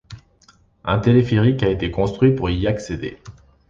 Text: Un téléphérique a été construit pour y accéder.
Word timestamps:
Un 0.83 0.97
téléphérique 0.97 1.61
a 1.61 1.69
été 1.69 1.91
construit 1.91 2.33
pour 2.33 2.49
y 2.49 2.65
accéder. 2.65 3.19